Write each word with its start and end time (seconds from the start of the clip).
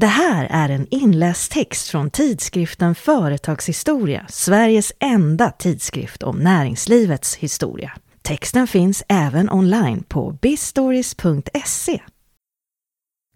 Det 0.00 0.06
här 0.06 0.46
är 0.50 0.68
en 0.68 0.86
inläst 0.90 1.52
text 1.52 1.88
från 1.88 2.10
tidskriften 2.10 2.94
Företagshistoria, 2.94 4.26
Sveriges 4.28 4.92
enda 4.98 5.50
tidskrift 5.50 6.22
om 6.22 6.38
näringslivets 6.38 7.36
historia. 7.36 7.92
Texten 8.22 8.66
finns 8.66 9.02
även 9.08 9.50
online 9.50 10.02
på 10.08 10.38
bistories.se. 10.42 12.02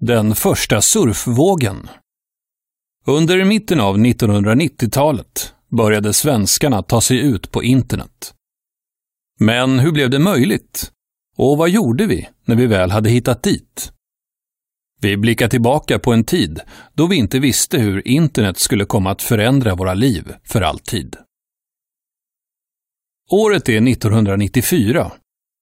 Den 0.00 0.34
första 0.34 0.80
surfvågen. 0.80 1.88
Under 3.06 3.44
mitten 3.44 3.80
av 3.80 3.98
1990-talet 3.98 5.54
började 5.68 6.12
svenskarna 6.12 6.82
ta 6.82 7.00
sig 7.00 7.18
ut 7.18 7.50
på 7.50 7.62
internet. 7.62 8.34
Men 9.40 9.78
hur 9.78 9.92
blev 9.92 10.10
det 10.10 10.18
möjligt? 10.18 10.90
Och 11.36 11.58
vad 11.58 11.70
gjorde 11.70 12.06
vi 12.06 12.28
när 12.44 12.56
vi 12.56 12.66
väl 12.66 12.90
hade 12.90 13.10
hittat 13.10 13.42
dit? 13.42 13.93
Vi 15.04 15.16
blickar 15.16 15.48
tillbaka 15.48 15.98
på 15.98 16.12
en 16.12 16.24
tid 16.24 16.60
då 16.94 17.06
vi 17.06 17.16
inte 17.16 17.38
visste 17.38 17.78
hur 17.78 18.08
internet 18.08 18.58
skulle 18.58 18.84
komma 18.84 19.10
att 19.10 19.22
förändra 19.22 19.74
våra 19.74 19.94
liv 19.94 20.32
för 20.44 20.60
alltid. 20.60 21.16
Året 23.30 23.68
är 23.68 23.88
1994 23.88 25.12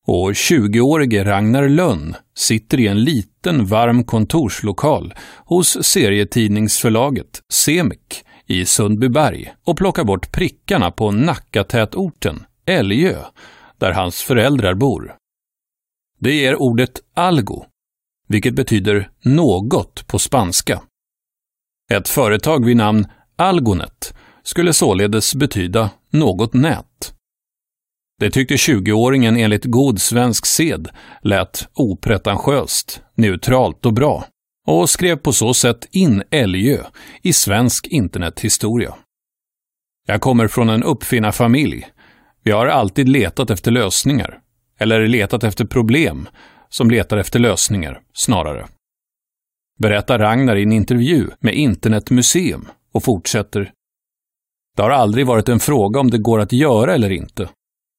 och 0.07 0.33
20-årige 0.33 1.25
Ragnar 1.25 1.69
Lönn 1.69 2.15
sitter 2.35 2.81
i 2.81 2.87
en 2.87 3.05
liten 3.05 3.67
varm 3.67 4.05
kontorslokal 4.05 5.15
hos 5.45 5.85
serietidningsförlaget 5.85 7.43
Semik 7.53 8.25
i 8.47 8.65
Sundbyberg 8.65 9.55
och 9.65 9.77
plockar 9.77 10.05
bort 10.05 10.33
prickarna 10.33 10.91
på 10.91 11.11
Nackatätorten, 11.11 12.45
Älgö, 12.67 13.17
där 13.79 13.93
hans 13.93 14.23
föräldrar 14.23 14.75
bor. 14.75 15.15
Det 16.21 16.35
ger 16.35 16.63
ordet 16.63 17.01
algo, 17.15 17.67
vilket 18.33 18.55
betyder 18.55 19.11
något 19.23 20.07
på 20.07 20.19
spanska. 20.19 20.83
Ett 21.93 22.09
företag 22.09 22.65
vid 22.65 22.77
namn 22.77 23.07
Algonet 23.37 24.15
skulle 24.43 24.73
således 24.73 25.35
betyda 25.35 25.91
något 26.11 26.55
nät. 26.55 27.15
Det 28.21 28.31
tyckte 28.31 28.55
20-åringen 28.55 29.37
enligt 29.37 29.65
god 29.65 30.01
svensk 30.01 30.47
sed 30.47 30.89
lät 31.23 31.69
opretentiöst, 31.75 33.03
neutralt 33.15 33.87
och 33.87 33.93
bra 33.93 34.25
och 34.67 34.91
skrev 34.91 35.17
på 35.17 35.33
så 35.33 35.55
sätt 35.55 35.89
in 35.91 36.23
Älgö 36.31 36.85
i 37.23 37.33
svensk 37.33 37.87
internethistoria. 37.87 38.95
Jag 40.07 40.21
kommer 40.21 40.49
från 40.49 40.69
en 40.69 40.83
uppfinnarfamilj. 40.83 41.87
Vi 42.43 42.51
har 42.51 42.67
alltid 42.67 43.09
letat 43.09 43.51
efter 43.51 43.71
lösningar, 43.71 44.39
eller 44.79 45.07
letat 45.07 45.45
efter 45.45 45.65
problem, 45.65 46.29
som 46.73 46.91
letar 46.91 47.17
efter 47.17 47.39
lösningar, 47.39 48.03
snarare. 48.13 48.69
Berättar 49.79 50.19
Ragnar 50.19 50.57
i 50.57 50.63
en 50.63 50.73
intervju 50.73 51.31
med 51.41 51.55
Internetmuseum 51.55 52.69
och 52.93 53.05
fortsätter. 53.05 53.73
Det 54.77 54.83
har 54.83 54.91
aldrig 54.91 55.27
varit 55.27 55.49
en 55.49 55.61
fråga 55.61 56.01
om 56.01 56.11
det 56.11 56.19
går 56.19 56.41
att 56.41 56.53
göra 56.53 56.95
eller 56.95 57.11
inte 57.11 57.49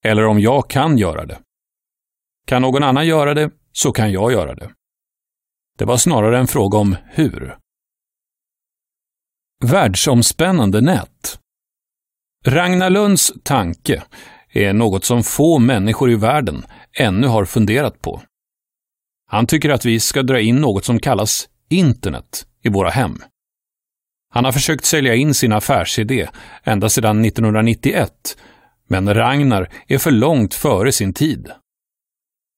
eller 0.03 0.25
om 0.25 0.39
jag 0.39 0.69
kan 0.69 0.97
göra 0.97 1.25
det. 1.25 1.39
Kan 2.47 2.61
någon 2.61 2.83
annan 2.83 3.07
göra 3.07 3.33
det, 3.33 3.51
så 3.71 3.91
kan 3.91 4.11
jag 4.11 4.31
göra 4.31 4.55
det. 4.55 4.71
Det 5.77 5.85
var 5.85 5.97
snarare 5.97 6.39
en 6.39 6.47
fråga 6.47 6.77
om 6.77 6.95
hur. 7.05 7.57
Världsomspännande 9.63 10.81
nät. 10.81 11.39
Ragnar 12.45 12.89
Lunds 12.89 13.33
tanke 13.43 14.03
är 14.49 14.73
något 14.73 15.05
som 15.05 15.23
få 15.23 15.59
människor 15.59 16.11
i 16.11 16.15
världen 16.15 16.65
ännu 16.99 17.27
har 17.27 17.45
funderat 17.45 18.01
på. 18.01 18.21
Han 19.33 19.47
tycker 19.47 19.69
att 19.69 19.85
vi 19.85 19.99
ska 19.99 20.23
dra 20.23 20.39
in 20.39 20.55
något 20.55 20.85
som 20.85 20.99
kallas 20.99 21.49
internet 21.69 22.45
i 22.63 22.69
våra 22.69 22.89
hem. 22.89 23.17
Han 24.29 24.45
har 24.45 24.51
försökt 24.51 24.85
sälja 24.85 25.15
in 25.15 25.33
sin 25.33 25.53
affärsidé 25.53 26.29
ända 26.63 26.89
sedan 26.89 27.25
1991 27.25 28.37
men 28.87 29.13
Ragnar 29.13 29.69
är 29.87 29.97
för 29.97 30.11
långt 30.11 30.53
före 30.53 30.91
sin 30.91 31.13
tid. 31.13 31.51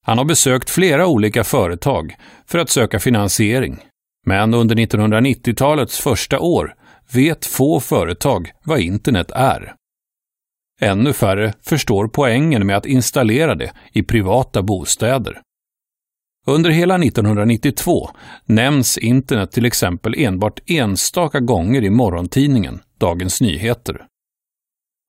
Han 0.05 0.17
har 0.17 0.25
besökt 0.25 0.69
flera 0.69 1.07
olika 1.07 1.44
företag 1.44 2.16
för 2.45 2.59
att 2.59 2.69
söka 2.69 3.00
finansiering. 3.00 3.79
Men 4.25 4.53
under 4.53 4.75
1990-talets 4.75 6.00
första 6.00 6.39
år 6.39 6.75
vet 7.13 7.45
få 7.45 7.79
företag 7.79 8.51
vad 8.63 8.79
internet 8.79 9.31
är. 9.31 9.75
Ännu 10.81 11.13
färre 11.13 11.53
förstår 11.61 12.07
poängen 12.07 12.67
med 12.67 12.77
att 12.77 12.85
installera 12.85 13.55
det 13.55 13.71
i 13.91 14.03
privata 14.03 14.61
bostäder. 14.61 15.41
Under 16.47 16.69
hela 16.69 16.95
1992 16.95 18.09
nämns 18.45 18.97
internet 18.97 19.51
till 19.51 19.66
exempel 19.66 20.16
enbart 20.17 20.59
enstaka 20.66 21.39
gånger 21.39 21.83
i 21.83 21.89
morgontidningen 21.89 22.79
Dagens 23.00 23.41
Nyheter. 23.41 24.06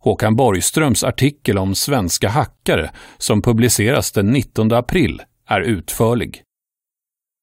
Håkan 0.03 0.37
Borgströms 0.37 1.05
artikel 1.05 1.59
om 1.59 1.75
svenska 1.75 2.29
hackare 2.29 2.91
som 3.19 3.43
publiceras 3.43 4.13
den 4.13 4.27
19 4.27 4.73
april 4.73 5.23
är 5.49 5.61
utförlig. 5.61 6.43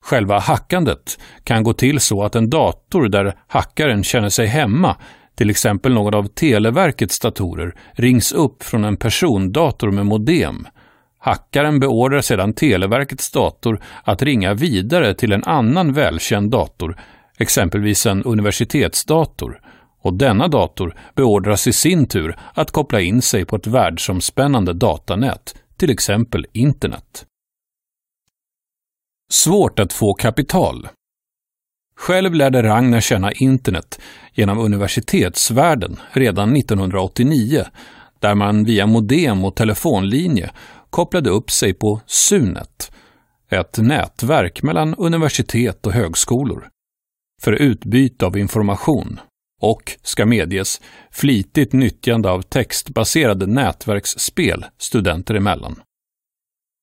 Själva 0.05 0.39
hackandet 0.39 1.19
kan 1.43 1.63
gå 1.63 1.73
till 1.73 1.99
så 1.99 2.23
att 2.23 2.35
en 2.35 2.49
dator 2.49 3.09
där 3.09 3.37
hackaren 3.47 4.03
känner 4.03 4.29
sig 4.29 4.47
hemma, 4.47 4.97
till 5.35 5.49
exempel 5.49 5.93
någon 5.93 6.13
av 6.13 6.27
Televerkets 6.27 7.19
datorer, 7.19 7.75
rings 7.93 8.31
upp 8.31 8.63
från 8.63 8.83
en 8.83 8.97
persondator 8.97 9.91
med 9.91 10.05
modem. 10.05 10.67
Hackaren 11.25 11.79
beordrar 11.79 12.21
sedan 12.21 12.53
Televerkets 12.53 13.31
dator 13.31 13.81
att 14.03 14.21
ringa 14.21 14.53
vidare 14.53 15.13
till 15.13 15.31
en 15.31 15.43
annan 15.43 15.93
välkänd 15.93 16.51
dator, 16.51 16.99
exempelvis 17.37 18.05
en 18.05 18.23
universitetsdator, 18.23 19.61
och 20.01 20.13
denna 20.13 20.47
dator 20.47 20.95
beordras 21.15 21.67
i 21.67 21.73
sin 21.73 22.05
tur 22.07 22.35
att 22.53 22.71
koppla 22.71 23.01
in 23.01 23.21
sig 23.21 23.45
på 23.45 23.55
ett 23.55 23.67
världsomspännande 23.67 24.73
datanät, 24.73 25.55
till 25.77 25.91
exempel 25.91 26.45
internet. 26.53 27.25
Svårt 29.31 29.79
att 29.79 29.93
få 29.93 30.13
kapital. 30.13 30.87
Själv 31.97 32.33
lärde 32.33 32.63
Ragnar 32.63 33.01
känna 33.01 33.31
internet 33.31 34.01
genom 34.33 34.59
universitetsvärlden 34.59 35.99
redan 36.11 36.55
1989, 36.55 37.65
där 38.19 38.35
man 38.35 38.63
via 38.63 38.85
modem 38.85 39.45
och 39.45 39.55
telefonlinje 39.55 40.51
kopplade 40.93 41.29
upp 41.29 41.51
sig 41.51 41.73
på 41.73 42.01
Sunet, 42.05 42.91
ett 43.49 43.77
nätverk 43.77 44.63
mellan 44.63 44.95
universitet 44.95 45.87
och 45.87 45.93
högskolor, 45.93 46.69
för 47.41 47.53
utbyte 47.53 48.25
av 48.25 48.37
information 48.37 49.19
och, 49.61 49.97
ska 50.03 50.25
medges, 50.25 50.81
flitigt 51.11 51.73
nyttjande 51.73 52.29
av 52.29 52.41
textbaserade 52.41 53.45
nätverksspel 53.45 54.65
studenter 54.77 55.35
emellan. 55.35 55.81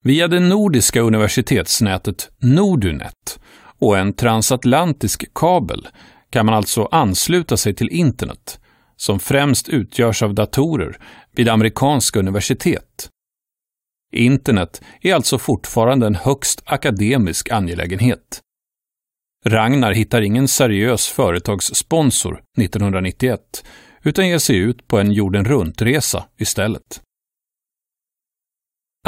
Via 0.04 0.28
det 0.28 0.40
nordiska 0.40 1.00
universitetsnätet 1.00 2.30
Nordunet 2.38 3.40
och 3.78 3.98
en 3.98 4.12
transatlantisk 4.12 5.34
kabel 5.34 5.88
kan 6.30 6.46
man 6.46 6.54
alltså 6.54 6.88
ansluta 6.92 7.56
sig 7.56 7.74
till 7.74 7.88
internet, 7.88 8.60
som 8.96 9.18
främst 9.20 9.68
utgörs 9.68 10.22
av 10.22 10.34
datorer 10.34 10.98
vid 11.36 11.48
amerikanska 11.48 12.18
universitet. 12.18 13.10
Internet 14.12 14.82
är 15.00 15.14
alltså 15.14 15.38
fortfarande 15.38 16.06
en 16.06 16.14
högst 16.14 16.62
akademisk 16.66 17.50
angelägenhet. 17.50 18.40
Ragnar 19.46 19.92
hittar 19.92 20.22
ingen 20.22 20.48
seriös 20.48 21.08
företagssponsor 21.08 22.42
1991 22.58 23.64
utan 24.02 24.28
ger 24.28 24.38
sig 24.38 24.56
ut 24.56 24.88
på 24.88 24.98
en 24.98 25.12
jorden 25.12 25.44
runt-resa 25.44 26.24
istället. 26.38 27.00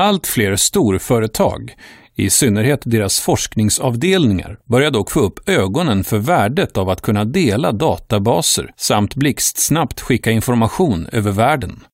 Allt 0.00 0.26
fler 0.26 0.56
storföretag, 0.56 1.74
i 2.14 2.30
synnerhet 2.30 2.80
deras 2.84 3.20
forskningsavdelningar, 3.20 4.58
börjar 4.64 4.90
dock 4.90 5.10
få 5.10 5.20
upp 5.20 5.48
ögonen 5.48 6.04
för 6.04 6.18
värdet 6.18 6.76
av 6.76 6.88
att 6.88 7.00
kunna 7.00 7.24
dela 7.24 7.72
databaser 7.72 8.72
samt 8.76 9.14
blixtsnabbt 9.14 10.00
skicka 10.00 10.30
information 10.30 11.06
över 11.12 11.32
världen. 11.32 11.84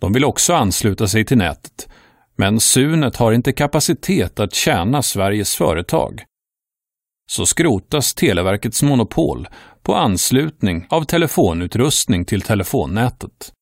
De 0.00 0.12
vill 0.12 0.24
också 0.24 0.52
ansluta 0.54 1.08
sig 1.08 1.24
till 1.24 1.38
nätet, 1.38 1.88
men 2.36 2.60
Sunet 2.60 3.16
har 3.16 3.32
inte 3.32 3.52
kapacitet 3.52 4.40
att 4.40 4.54
tjäna 4.54 5.02
Sveriges 5.02 5.54
företag 5.54 6.24
så 7.30 7.46
skrotas 7.46 8.14
Televerkets 8.14 8.82
monopol 8.82 9.48
på 9.82 9.94
anslutning 9.94 10.86
av 10.88 11.04
telefonutrustning 11.04 12.24
till 12.24 12.42
telefonnätet. 12.42 13.52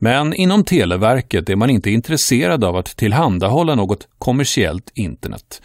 Men 0.00 0.34
inom 0.34 0.64
Televerket 0.64 1.50
är 1.50 1.56
man 1.56 1.70
inte 1.70 1.90
intresserad 1.90 2.64
av 2.64 2.76
att 2.76 2.96
tillhandahålla 2.96 3.74
något 3.74 4.08
kommersiellt 4.18 4.90
internet. 4.94 5.62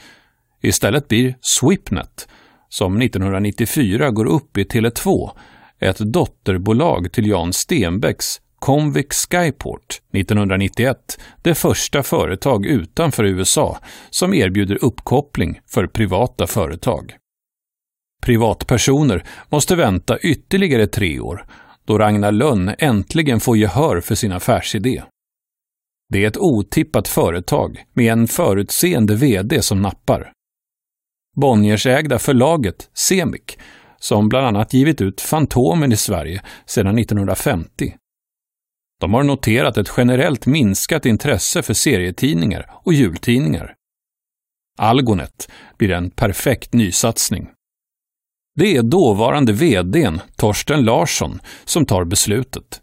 Istället 0.61 1.07
blir 1.07 1.35
Swipnet, 1.41 2.27
som 2.69 3.01
1994 3.01 4.11
går 4.11 4.25
upp 4.25 4.57
i 4.57 4.63
Tele2, 4.63 5.31
ett 5.79 5.97
dotterbolag 5.99 7.11
till 7.11 7.27
Jan 7.27 7.53
Stenbecks 7.53 8.41
Convic 8.59 9.13
Skyport 9.13 10.01
1991 10.13 11.19
det 11.41 11.55
första 11.55 12.03
företag 12.03 12.65
utanför 12.65 13.23
USA 13.23 13.77
som 14.09 14.33
erbjuder 14.33 14.83
uppkoppling 14.83 15.59
för 15.67 15.87
privata 15.87 16.47
företag. 16.47 17.15
Privatpersoner 18.21 19.23
måste 19.49 19.75
vänta 19.75 20.19
ytterligare 20.19 20.87
tre 20.87 21.19
år 21.19 21.45
då 21.85 21.97
Ragnar 21.97 22.31
Lönn 22.31 22.75
äntligen 22.79 23.39
får 23.39 23.57
gehör 23.57 24.01
för 24.01 24.15
sin 24.15 24.31
affärsidé. 24.31 25.03
Det 26.09 26.23
är 26.23 26.27
ett 26.27 26.37
otippat 26.37 27.07
företag 27.07 27.83
med 27.93 28.11
en 28.11 28.27
förutseende 28.27 29.15
VD 29.15 29.61
som 29.61 29.81
nappar. 29.81 30.31
Bonniersägda 31.35 32.19
förlaget 32.19 32.89
Semik, 32.93 33.59
som 33.99 34.29
bland 34.29 34.47
annat 34.47 34.73
givit 34.73 35.01
ut 35.01 35.21
Fantomen 35.21 35.91
i 35.91 35.97
Sverige 35.97 36.41
sedan 36.65 36.97
1950. 36.97 37.95
De 38.99 39.13
har 39.13 39.23
noterat 39.23 39.77
ett 39.77 39.91
generellt 39.97 40.45
minskat 40.45 41.05
intresse 41.05 41.61
för 41.61 41.73
serietidningar 41.73 42.71
och 42.71 42.93
jultidningar. 42.93 43.75
Algonet 44.77 45.49
blir 45.77 45.91
en 45.91 46.09
perfekt 46.09 46.73
nysatsning. 46.73 47.49
Det 48.55 48.77
är 48.77 48.83
dåvarande 48.83 49.53
VDn 49.53 50.21
Torsten 50.35 50.83
Larsson 50.83 51.39
som 51.65 51.85
tar 51.85 52.03
beslutet. 52.03 52.81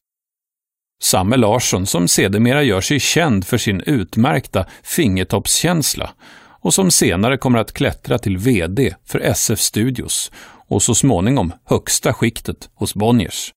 Samme 1.03 1.37
Larsson 1.37 1.87
som 1.87 2.09
sedermera 2.09 2.63
gör 2.63 2.81
sig 2.81 3.01
känd 3.01 3.47
för 3.47 3.59
sin 3.59 3.81
utmärkta 3.81 4.67
fingertoppskänsla 4.83 6.11
och 6.61 6.75
som 6.75 6.91
senare 6.91 7.39
kommer 7.39 7.59
att 7.59 7.73
klättra 7.73 8.19
till 8.19 8.39
VD 8.39 8.95
för 9.05 9.19
SF 9.21 9.59
Studios 9.59 10.33
och 10.69 10.83
så 10.83 10.95
småningom 10.95 11.53
högsta 11.65 12.13
skiktet 12.13 12.71
hos 12.75 12.95
Bonniers. 12.95 13.53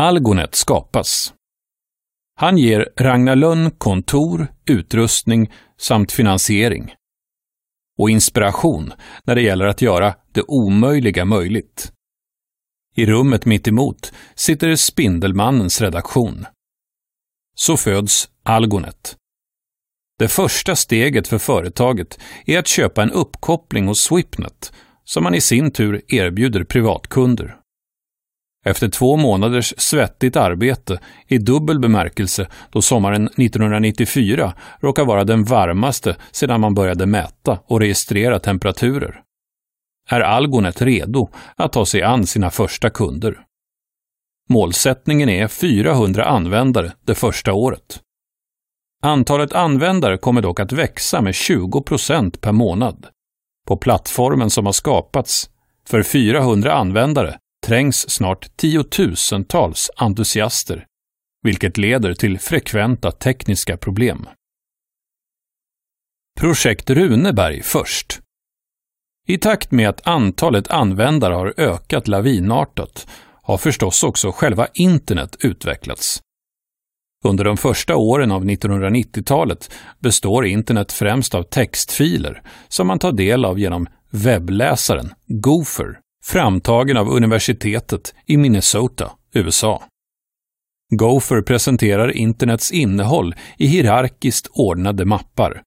Algonet 0.00 0.54
skapas. 0.54 1.34
Han 2.36 2.58
ger 2.58 2.88
Ragnar 2.96 3.36
Lönn 3.36 3.70
kontor, 3.70 4.46
utrustning 4.66 5.52
samt 5.80 6.12
finansiering. 6.12 6.94
Och 7.98 8.10
inspiration 8.10 8.92
när 9.24 9.34
det 9.34 9.42
gäller 9.42 9.66
att 9.66 9.82
göra 9.82 10.14
det 10.32 10.42
omöjliga 10.48 11.24
möjligt. 11.24 11.92
I 12.96 13.06
rummet 13.06 13.46
mitt 13.46 13.68
emot 13.68 14.12
sitter 14.34 14.76
Spindelmannens 14.76 15.80
redaktion. 15.80 16.46
Så 17.54 17.76
föds 17.76 18.30
Algonet. 18.42 19.16
Det 20.18 20.28
första 20.28 20.76
steget 20.76 21.28
för 21.28 21.38
företaget 21.38 22.18
är 22.46 22.58
att 22.58 22.68
köpa 22.68 23.02
en 23.02 23.10
uppkoppling 23.10 23.86
hos 23.86 24.00
Swipnet 24.00 24.72
som 25.04 25.24
man 25.24 25.34
i 25.34 25.40
sin 25.40 25.70
tur 25.70 26.02
erbjuder 26.08 26.64
privatkunder. 26.64 27.59
Efter 28.64 28.88
två 28.88 29.16
månaders 29.16 29.74
svettigt 29.76 30.36
arbete 30.36 31.00
i 31.26 31.38
dubbel 31.38 31.80
bemärkelse 31.80 32.46
då 32.70 32.82
sommaren 32.82 33.26
1994 33.26 34.54
råkar 34.80 35.04
vara 35.04 35.24
den 35.24 35.44
varmaste 35.44 36.16
sedan 36.30 36.60
man 36.60 36.74
började 36.74 37.06
mäta 37.06 37.58
och 37.66 37.80
registrera 37.80 38.38
temperaturer, 38.38 39.22
är 40.08 40.20
Algonet 40.20 40.82
redo 40.82 41.28
att 41.56 41.72
ta 41.72 41.86
sig 41.86 42.02
an 42.02 42.26
sina 42.26 42.50
första 42.50 42.90
kunder. 42.90 43.40
Målsättningen 44.48 45.28
är 45.28 45.48
400 45.48 46.24
användare 46.24 46.92
det 47.04 47.14
första 47.14 47.52
året. 47.52 48.00
Antalet 49.02 49.52
användare 49.52 50.18
kommer 50.18 50.42
dock 50.42 50.60
att 50.60 50.72
växa 50.72 51.20
med 51.20 51.34
20 51.34 51.82
procent 51.82 52.40
per 52.40 52.52
månad. 52.52 53.06
På 53.66 53.76
plattformen 53.76 54.50
som 54.50 54.66
har 54.66 54.72
skapats 54.72 55.50
för 55.86 56.02
400 56.02 56.72
användare 56.72 57.38
trängs 57.66 58.10
snart 58.10 58.56
tiotusentals 58.56 59.90
entusiaster, 59.96 60.86
vilket 61.42 61.78
leder 61.78 62.14
till 62.14 62.38
frekventa 62.38 63.12
tekniska 63.12 63.76
problem. 63.76 64.28
Projekt 66.40 66.90
Runeberg 66.90 67.62
först. 67.62 68.20
I 69.26 69.38
takt 69.38 69.70
med 69.70 69.88
att 69.88 70.06
antalet 70.06 70.68
användare 70.68 71.34
har 71.34 71.54
ökat 71.56 72.08
lavinartat 72.08 73.06
har 73.42 73.58
förstås 73.58 74.02
också 74.02 74.32
själva 74.32 74.66
internet 74.74 75.36
utvecklats. 75.40 76.20
Under 77.24 77.44
de 77.44 77.56
första 77.56 77.96
åren 77.96 78.30
av 78.30 78.44
1990-talet 78.44 79.70
består 79.98 80.46
internet 80.46 80.92
främst 80.92 81.34
av 81.34 81.42
textfiler 81.42 82.42
som 82.68 82.86
man 82.86 82.98
tar 82.98 83.12
del 83.12 83.44
av 83.44 83.58
genom 83.58 83.86
webbläsaren 84.10 85.12
Gopher, 85.26 86.00
framtagen 86.24 86.96
av 86.96 87.08
universitetet 87.08 88.14
i 88.26 88.36
Minnesota, 88.36 89.12
USA. 89.34 89.82
Gopher 90.94 91.42
presenterar 91.42 92.16
internets 92.16 92.72
innehåll 92.72 93.34
i 93.58 93.66
hierarkiskt 93.66 94.46
ordnade 94.52 95.04
mappar. 95.04 95.62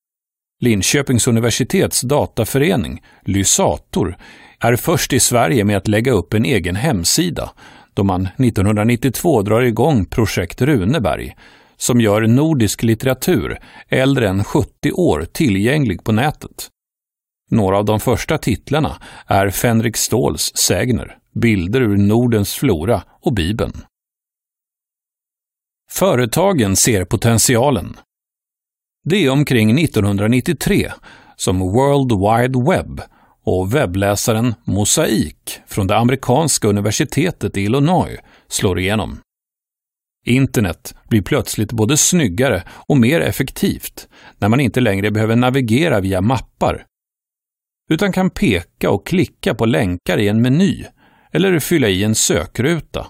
Linköpings 0.59 1.27
universitets 1.27 2.01
dataförening, 2.01 3.01
Lysator, 3.25 4.17
är 4.59 4.75
först 4.75 5.13
i 5.13 5.19
Sverige 5.19 5.63
med 5.63 5.77
att 5.77 5.87
lägga 5.87 6.11
upp 6.11 6.33
en 6.33 6.45
egen 6.45 6.75
hemsida 6.75 7.51
då 7.93 8.03
man 8.03 8.25
1992 8.25 9.41
drar 9.41 9.61
igång 9.61 10.05
projekt 10.05 10.61
Runeberg 10.61 11.35
som 11.77 12.01
gör 12.01 12.21
nordisk 12.21 12.83
litteratur 12.83 13.59
äldre 13.89 14.29
än 14.29 14.43
70 14.43 14.91
år 14.91 15.25
tillgänglig 15.33 16.03
på 16.03 16.11
nätet. 16.11 16.69
Några 17.49 17.77
av 17.77 17.85
de 17.85 17.99
första 17.99 18.37
titlarna 18.37 18.97
är 19.27 19.49
Fänrik 19.49 19.97
Ståls 19.97 20.51
sägner, 20.55 21.17
bilder 21.33 21.81
ur 21.81 21.97
Nordens 21.97 22.53
flora 22.53 23.03
och 23.21 23.33
Bibeln. 23.33 23.73
Företagen 25.89 26.75
ser 26.75 27.05
potentialen. 27.05 27.97
Det 29.03 29.25
är 29.25 29.29
omkring 29.29 29.79
1993 29.79 30.91
som 31.35 31.59
World 31.59 32.11
Wide 32.11 32.71
Web 32.71 33.01
och 33.45 33.75
webbläsaren 33.75 34.55
Mosaic 34.63 35.61
från 35.67 35.87
det 35.87 35.97
amerikanska 35.97 36.67
universitetet 36.67 37.57
i 37.57 37.61
Illinois 37.61 38.19
slår 38.47 38.79
igenom. 38.79 39.19
Internet 40.25 40.95
blir 41.09 41.21
plötsligt 41.21 41.71
både 41.71 41.97
snyggare 41.97 42.63
och 42.69 42.97
mer 42.97 43.21
effektivt 43.21 44.07
när 44.37 44.49
man 44.49 44.59
inte 44.59 44.81
längre 44.81 45.11
behöver 45.11 45.35
navigera 45.35 45.99
via 45.99 46.21
mappar 46.21 46.85
utan 47.89 48.11
kan 48.11 48.29
peka 48.29 48.89
och 48.89 49.07
klicka 49.07 49.55
på 49.55 49.65
länkar 49.65 50.17
i 50.17 50.27
en 50.27 50.41
meny 50.41 50.85
eller 51.31 51.59
fylla 51.59 51.87
i 51.87 52.03
en 52.03 52.15
sökruta. 52.15 53.07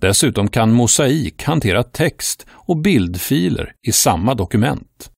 Dessutom 0.00 0.48
kan 0.48 0.72
Mosaik 0.72 1.42
hantera 1.42 1.82
text 1.82 2.46
och 2.50 2.76
bildfiler 2.76 3.72
i 3.86 3.92
samma 3.92 4.34
dokument. 4.34 5.10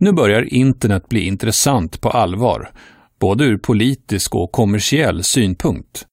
Nu 0.00 0.12
börjar 0.12 0.54
internet 0.54 1.08
bli 1.08 1.20
intressant 1.20 2.00
på 2.00 2.10
allvar, 2.10 2.72
både 3.20 3.44
ur 3.44 3.58
politisk 3.58 4.34
och 4.34 4.52
kommersiell 4.52 5.24
synpunkt. 5.24 6.06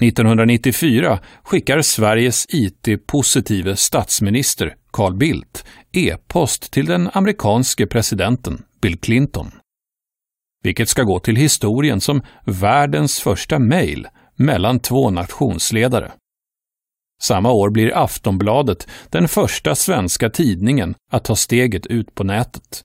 1994 0.00 1.18
skickar 1.42 1.82
Sveriges 1.82 2.46
IT-positive 2.48 3.76
statsminister 3.76 4.76
Carl 4.90 5.16
Bildt 5.16 5.64
e-post 5.92 6.72
till 6.72 6.86
den 6.86 7.10
amerikanske 7.12 7.86
presidenten 7.86 8.62
Bill 8.80 8.98
Clinton 8.98 9.50
vilket 10.62 10.88
ska 10.88 11.02
gå 11.02 11.20
till 11.20 11.36
historien 11.36 12.00
som 12.00 12.22
världens 12.44 13.20
första 13.20 13.58
mejl 13.58 14.08
mellan 14.36 14.80
två 14.80 15.10
nationsledare. 15.10 16.12
Samma 17.22 17.52
år 17.52 17.70
blir 17.70 17.96
Aftonbladet 17.96 18.88
den 19.10 19.28
första 19.28 19.74
svenska 19.74 20.30
tidningen 20.30 20.94
att 21.12 21.24
ta 21.24 21.36
steget 21.36 21.86
ut 21.86 22.14
på 22.14 22.24
nätet. 22.24 22.82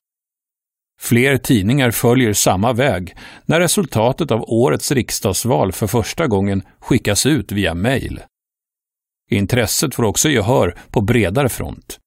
Fler 1.02 1.38
tidningar 1.38 1.92
följer 1.92 2.34
samma 2.34 2.74
väg 2.74 3.16
när 3.46 3.60
resultatet 3.60 4.32
av 4.32 4.44
årets 4.48 4.92
riksdagsval 4.92 5.72
för 5.72 5.88
första 5.88 6.28
gången 6.28 6.64
skickas 6.80 7.26
ut 7.26 7.52
via 7.52 7.74
mejl. 7.74 8.22
Intresset 9.30 9.96
får 9.96 10.04
också 10.04 10.30
gehör 10.30 10.78
på 10.90 11.02
bredare 11.02 11.50
front. 11.50 12.00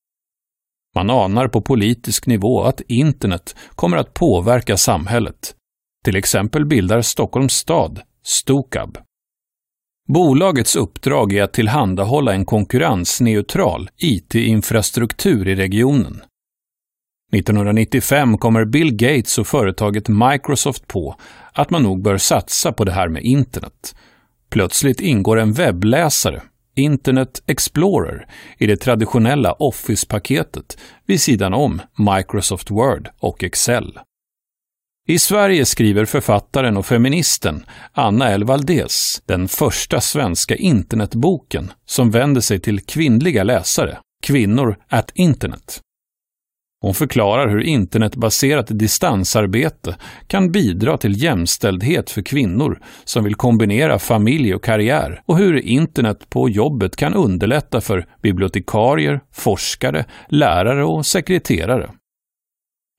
Man 0.97 1.11
anar 1.11 1.49
på 1.49 1.61
politisk 1.61 2.27
nivå 2.27 2.63
att 2.63 2.81
internet 2.89 3.57
kommer 3.75 3.97
att 3.97 4.15
påverka 4.15 4.77
samhället. 4.77 5.55
Till 6.05 6.17
exempel 6.17 6.67
bildar 6.67 7.03
Stockholms 7.03 7.53
stad 7.53 8.01
Stokab. 8.23 8.99
Bolagets 10.09 10.77
uppdrag 10.77 11.33
är 11.33 11.43
att 11.43 11.53
tillhandahålla 11.53 12.33
en 12.33 12.45
konkurrensneutral 12.45 13.91
IT-infrastruktur 13.97 15.49
i 15.49 15.55
regionen. 15.55 16.23
1995 17.33 18.39
kommer 18.39 18.65
Bill 18.65 18.93
Gates 18.93 19.39
och 19.39 19.47
företaget 19.47 20.09
Microsoft 20.09 20.87
på 20.87 21.17
att 21.53 21.71
man 21.71 21.83
nog 21.83 22.03
bör 22.03 22.19
satsa 22.19 22.73
på 22.73 22.85
det 22.85 22.93
här 22.93 23.09
med 23.09 23.23
internet. 23.23 23.97
Plötsligt 24.51 25.01
ingår 25.01 25.39
en 25.39 25.53
webbläsare 25.53 26.43
Internet 26.77 27.43
Explorer 27.47 28.27
i 28.59 28.67
det 28.67 28.77
traditionella 28.77 29.53
Office-paketet 29.53 30.79
vid 31.07 31.21
sidan 31.21 31.55
om 31.55 31.83
Microsoft 31.99 32.71
Word 32.71 33.09
och 33.19 33.45
Excel. 33.45 33.99
I 35.09 35.19
Sverige 35.19 35.65
skriver 35.65 36.05
författaren 36.05 36.77
och 36.77 36.87
feministen 36.87 37.65
Anna 37.93 38.29
L. 38.31 38.45
Valdés 38.45 39.23
den 39.27 39.49
första 39.49 40.01
svenska 40.01 40.57
internetboken 40.57 41.73
som 41.87 42.11
vänder 42.11 42.41
sig 42.41 42.61
till 42.61 42.81
kvinnliga 42.81 43.45
läsare, 43.45 43.99
Kvinnor 44.23 44.77
at 44.89 45.11
Internet. 45.15 45.81
Hon 46.87 46.95
förklarar 46.95 47.49
hur 47.49 47.61
internetbaserat 47.61 48.67
distansarbete 48.71 49.97
kan 50.27 50.53
bidra 50.53 50.99
till 50.99 51.23
jämställdhet 51.23 52.11
för 52.11 52.23
kvinnor 52.23 52.81
som 53.05 53.25
vill 53.25 53.35
kombinera 53.35 53.99
familj 53.99 54.55
och 54.55 54.65
karriär 54.65 55.23
och 55.27 55.39
hur 55.39 55.67
internet 55.67 56.31
på 56.31 56.49
jobbet 56.49 56.97
kan 56.97 57.15
underlätta 57.15 57.81
för 57.81 58.07
bibliotekarier, 58.23 59.21
forskare, 59.33 60.05
lärare 60.29 60.85
och 60.85 61.07
sekreterare. 61.07 61.91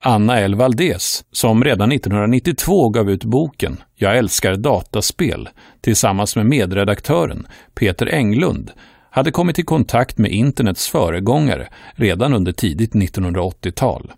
Anna 0.03 0.39
L. 0.39 0.56
Valdés, 0.56 1.25
som 1.32 1.63
redan 1.63 1.91
1992 1.91 2.89
gav 2.89 3.10
ut 3.10 3.24
boken 3.24 3.77
Jag 3.96 4.17
älskar 4.17 4.56
dataspel 4.56 5.50
tillsammans 5.82 6.36
med 6.36 6.46
medredaktören 6.46 7.48
Peter 7.75 8.08
Englund, 8.13 8.72
hade 9.18 9.32
kommit 9.32 9.60
i 9.60 9.64
kontakt 9.64 10.18
med 10.18 10.32
internets 10.32 10.88
föregångare 10.88 11.70
redan 11.96 12.34
under 12.34 12.52
tidigt 12.52 12.94
1980-tal. 12.94 14.14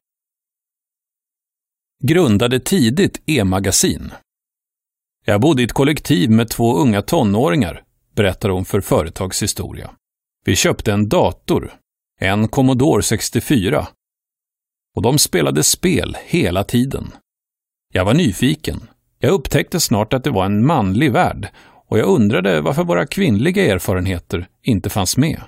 Grundade 2.04 2.60
tidigt 2.60 3.22
e-magasin. 3.26 4.12
Jag 5.26 5.42
bodde 5.42 5.62
i 5.62 5.66
ett 5.66 5.74
kollektiv 5.74 6.30
med 6.30 6.50
två 6.50 6.78
unga 6.78 7.02
tonåringar, 7.02 7.84
berättar 8.16 8.50
hon 8.50 8.66
för 8.66 8.82
Företagshistoria. 8.82 9.92
Vi 10.46 10.56
köpte 10.56 10.94
en 10.94 11.10
dator, 11.10 11.74
en 12.20 12.48
Commodore 12.48 13.04
64, 13.04 13.88
och 14.96 15.02
de 15.02 15.18
spelade 15.18 15.64
spel 15.64 16.18
hela 16.26 16.64
tiden. 16.64 17.12
Jag 17.94 18.06
var 18.06 18.14
nyfiken. 18.14 18.90
Jag 19.20 19.32
upptäckte 19.32 19.80
snart 19.80 20.14
att 20.14 20.24
det 20.24 20.30
var 20.30 20.46
en 20.46 20.66
manlig 20.66 21.12
värld 21.12 21.50
och 21.90 22.00
jag 22.00 22.08
undrade 22.08 22.62
varför 22.62 22.84
våra 22.84 23.06
kvinnliga 23.06 23.74
erfarenheter 23.74 24.48
inte 24.64 24.90
fanns 24.90 25.18
med. 25.18 25.42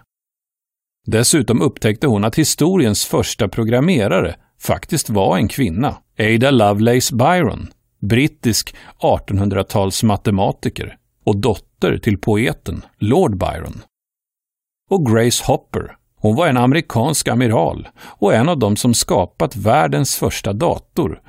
Dessutom 1.05 1.62
upptäckte 1.62 2.07
hon 2.07 2.24
att 2.24 2.36
historiens 2.36 3.05
första 3.05 3.48
programmerare 3.48 4.36
faktiskt 4.60 5.10
var 5.10 5.38
en 5.38 5.48
kvinna, 5.48 5.95
Ada 6.19 6.51
Lovelace 6.51 7.15
Byron, 7.15 7.67
brittisk 8.00 8.75
1800-tals 9.00 10.03
matematiker 10.03 10.98
och 11.25 11.38
dotter 11.38 11.98
till 11.98 12.17
poeten 12.17 12.86
Lord 12.98 13.38
Byron. 13.38 13.81
Och 14.89 15.05
Grace 15.05 15.43
Hopper, 15.45 15.95
hon 16.15 16.36
var 16.36 16.48
en 16.48 16.57
amerikansk 16.57 17.27
amiral 17.27 17.88
och 18.03 18.33
en 18.33 18.50
av 18.50 18.60
dem 18.60 18.75
som 18.75 18.93
skapat 18.93 19.55
världens 19.55 20.15
första 20.15 20.53
dator. 20.53 21.21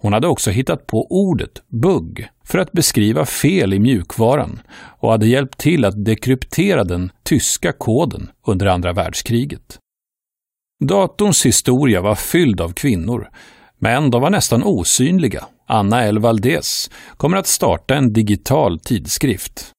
Hon 0.00 0.12
hade 0.12 0.28
också 0.28 0.50
hittat 0.50 0.86
på 0.86 1.06
ordet 1.10 1.62
bugg 1.68 2.28
för 2.44 2.58
att 2.58 2.72
beskriva 2.72 3.24
fel 3.24 3.74
i 3.74 3.78
mjukvaran 3.78 4.60
och 4.98 5.10
hade 5.10 5.26
hjälpt 5.26 5.58
till 5.58 5.84
att 5.84 6.04
dekryptera 6.04 6.84
den 6.84 7.12
tyska 7.22 7.72
koden 7.72 8.30
under 8.46 8.66
andra 8.66 8.92
världskriget. 8.92 9.78
Datorns 10.84 11.46
historia 11.46 12.00
var 12.00 12.14
fylld 12.14 12.60
av 12.60 12.72
kvinnor, 12.72 13.28
men 13.78 14.10
de 14.10 14.22
var 14.22 14.30
nästan 14.30 14.62
osynliga. 14.62 15.44
Anna 15.66 16.04
L. 16.04 16.18
Valdez 16.18 16.90
kommer 17.16 17.36
att 17.36 17.46
starta 17.46 17.94
en 17.94 18.12
digital 18.12 18.78
tidskrift. 18.78 19.72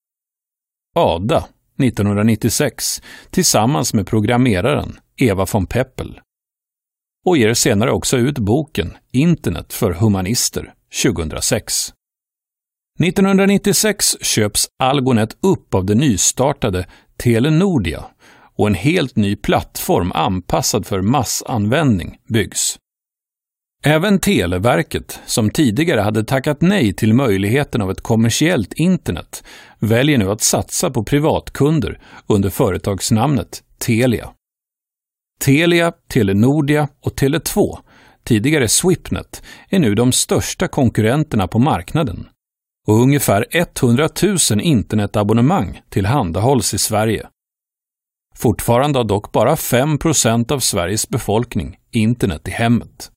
Ada 0.96 1.46
1996 1.84 3.02
tillsammans 3.30 3.94
med 3.94 4.08
programmeraren 4.08 5.00
Eva 5.18 5.46
von 5.54 5.66
Peppel. 5.66 6.20
Och 7.26 7.38
ger 7.38 7.54
senare 7.54 7.92
också 7.92 8.18
ut 8.18 8.38
boken 8.38 8.98
Internet 9.12 9.74
för 9.74 9.92
humanister 9.94 10.74
2006. 11.04 11.74
1996 13.04 14.18
köps 14.22 14.68
Algonet 14.80 15.38
upp 15.42 15.74
av 15.74 15.86
det 15.86 15.96
nystartade 15.96 16.86
Telenordia 17.18 18.06
och 18.56 18.68
en 18.68 18.74
helt 18.74 19.16
ny 19.16 19.36
plattform 19.36 20.12
anpassad 20.12 20.86
för 20.86 21.02
massanvändning 21.02 22.18
byggs. 22.30 22.78
Även 23.84 24.20
Televerket, 24.20 25.20
som 25.26 25.50
tidigare 25.50 26.02
hade 26.02 26.24
tackat 26.24 26.62
nej 26.62 26.94
till 26.94 27.14
möjligheten 27.14 27.82
av 27.82 27.92
ett 27.92 28.02
kommersiellt 28.02 28.74
internet, 28.74 29.44
väljer 29.80 30.18
nu 30.18 30.32
att 30.32 30.42
satsa 30.42 30.90
på 30.90 31.04
privatkunder 31.04 32.00
under 32.28 32.50
företagsnamnet 32.50 33.64
Telia. 33.78 34.30
Telia, 35.46 35.92
Telenordia 35.92 36.88
och 37.02 37.14
Tele2, 37.14 37.78
tidigare 38.24 38.68
Swipnet, 38.68 39.44
är 39.70 39.80
nu 39.80 39.96
de 39.96 40.12
största 40.12 40.68
konkurrenterna 40.68 41.48
på 41.48 41.60
marknaden. 41.60 42.30
Och 42.88 43.02
ungefär 43.02 43.46
100 43.52 44.10
000 44.24 44.62
internetabonnemang 44.62 45.82
tillhandahålls 45.90 46.74
i 46.74 46.78
Sverige. 46.78 47.28
Fortfarande 48.36 49.00
har 49.00 49.04
dock 49.04 49.32
bara 49.32 49.56
5% 49.56 50.52
av 50.52 50.60
Sveriges 50.60 51.10
befolkning 51.10 51.78
internet 51.92 52.48
i 52.48 52.52
hemmet. 52.52 53.12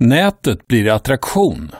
Nätet 0.00 0.66
blir 0.66 0.90
attraktion. 0.90 1.70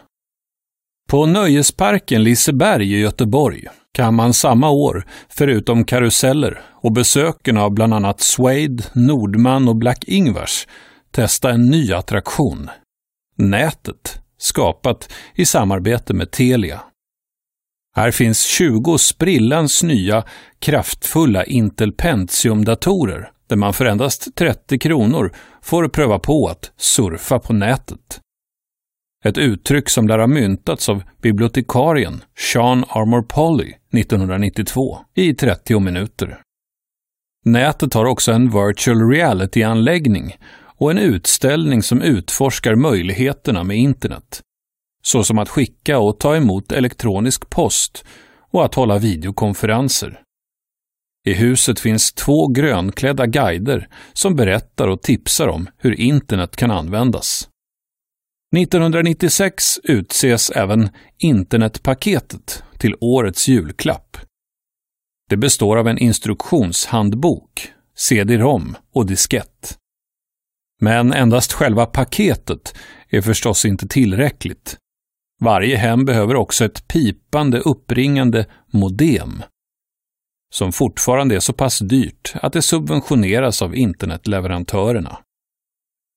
På 1.12 1.26
Nöjesparken 1.26 2.22
Liseberg 2.22 2.94
i 2.94 3.00
Göteborg 3.00 3.66
kan 3.94 4.14
man 4.14 4.34
samma 4.34 4.70
år, 4.70 5.06
förutom 5.28 5.84
karuseller 5.84 6.60
och 6.70 6.92
besöken 6.92 7.56
av 7.56 7.70
bland 7.70 7.94
annat 7.94 8.20
Suede, 8.20 8.84
Nordman 8.92 9.68
och 9.68 9.76
Black 9.76 10.04
Ingvars, 10.04 10.66
testa 11.10 11.50
en 11.50 11.70
ny 11.70 11.92
attraktion. 11.92 12.70
Nätet, 13.36 14.20
skapat 14.38 15.12
i 15.34 15.44
samarbete 15.44 16.14
med 16.14 16.30
Telia. 16.30 16.80
Här 17.96 18.10
finns 18.10 18.42
20 18.46 18.98
sprillans 18.98 19.82
nya 19.82 20.24
kraftfulla 20.58 21.44
Intel 21.44 21.92
Pentium-datorer 21.92 23.30
där 23.48 23.56
man 23.56 23.74
för 23.74 23.84
endast 23.84 24.34
30 24.34 24.78
kronor 24.78 25.32
får 25.62 25.88
pröva 25.88 26.18
på 26.18 26.48
att 26.48 26.72
surfa 26.76 27.38
på 27.38 27.52
nätet. 27.52 28.21
Ett 29.24 29.38
uttryck 29.38 29.88
som 29.88 30.08
lär 30.08 30.18
ha 30.18 30.26
myntats 30.26 30.88
av 30.88 31.02
bibliotekarien 31.22 32.24
Sean 32.38 32.84
Armour 32.88 33.22
Polly 33.22 33.72
1992 33.92 34.98
i 35.14 35.34
30 35.34 35.80
minuter. 35.80 36.40
Nätet 37.44 37.94
har 37.94 38.04
också 38.04 38.32
en 38.32 38.50
virtual 38.50 39.10
reality-anläggning 39.10 40.36
och 40.78 40.90
en 40.90 40.98
utställning 40.98 41.82
som 41.82 42.02
utforskar 42.02 42.74
möjligheterna 42.74 43.64
med 43.64 43.76
internet. 43.76 44.40
Såsom 45.02 45.38
att 45.38 45.48
skicka 45.48 45.98
och 45.98 46.20
ta 46.20 46.36
emot 46.36 46.72
elektronisk 46.72 47.50
post 47.50 48.04
och 48.52 48.64
att 48.64 48.74
hålla 48.74 48.98
videokonferenser. 48.98 50.20
I 51.26 51.34
huset 51.34 51.80
finns 51.80 52.12
två 52.12 52.48
grönklädda 52.48 53.26
guider 53.26 53.88
som 54.12 54.36
berättar 54.36 54.88
och 54.88 55.02
tipsar 55.02 55.48
om 55.48 55.68
hur 55.78 56.00
internet 56.00 56.56
kan 56.56 56.70
användas. 56.70 57.48
1996 58.56 59.80
utses 59.84 60.50
även 60.50 60.90
Internetpaketet 61.18 62.62
till 62.78 62.94
årets 63.00 63.48
julklapp. 63.48 64.16
Det 65.28 65.36
består 65.36 65.76
av 65.76 65.88
en 65.88 65.98
instruktionshandbok, 65.98 67.72
CD-ROM 67.94 68.76
och 68.94 69.06
diskett. 69.06 69.78
Men 70.80 71.12
endast 71.12 71.52
själva 71.52 71.86
paketet 71.86 72.74
är 73.08 73.20
förstås 73.20 73.64
inte 73.64 73.88
tillräckligt. 73.88 74.76
Varje 75.40 75.76
hem 75.76 76.04
behöver 76.04 76.36
också 76.36 76.64
ett 76.64 76.88
pipande 76.88 77.58
uppringande 77.58 78.46
modem 78.72 79.42
som 80.54 80.72
fortfarande 80.72 81.36
är 81.36 81.40
så 81.40 81.52
pass 81.52 81.78
dyrt 81.78 82.32
att 82.34 82.52
det 82.52 82.62
subventioneras 82.62 83.62
av 83.62 83.76
internetleverantörerna. 83.76 85.18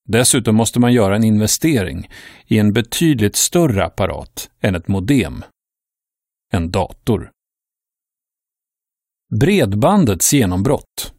Dessutom 0.06 0.56
måste 0.56 0.80
man 0.80 0.94
göra 0.94 1.16
en 1.16 1.24
investering 1.24 2.10
i 2.48 2.60
en 2.60 2.74
betydligt 2.74 3.36
större 3.36 3.86
apparat 3.86 4.50
än 4.62 4.76
ett 4.76 4.88
modem. 4.88 5.44
En 6.54 6.72
dator. 6.72 7.32
Bredbandets 9.40 10.34
genombrott. 10.34 11.14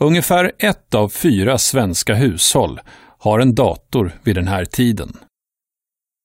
Ungefär 0.00 0.52
ett 0.58 0.94
av 0.94 1.08
fyra 1.08 1.58
svenska 1.58 2.14
hushåll 2.14 2.80
har 3.18 3.38
en 3.38 3.54
dator 3.54 4.12
vid 4.22 4.36
den 4.36 4.48
här 4.48 4.64
tiden. 4.64 5.18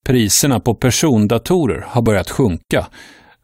Priserna 0.05 0.59
på 0.59 0.75
persondatorer 0.75 1.81
har 1.81 2.01
börjat 2.01 2.29
sjunka 2.29 2.87